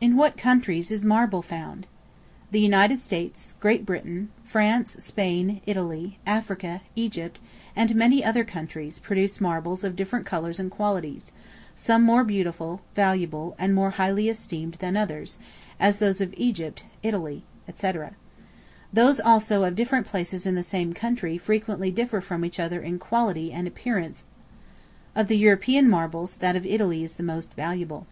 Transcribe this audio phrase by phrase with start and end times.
[0.00, 1.86] In what countries is Marble found?
[2.50, 7.38] The United States, Great Britain, France, Spain, Italy, Africa, Egypt,
[7.76, 11.30] and many other countries, produce marbles of different colors and qualities;
[11.76, 15.38] some more beautiful, valuable, and more highly esteemed than others,
[15.78, 17.92] as those of Egypt, Italy, &c.
[18.92, 22.98] Those, also, of different places in the same country frequently differ from each other in
[22.98, 24.24] quality and appearance
[25.14, 28.08] Of the European marbles, that of Italy is the most valuable.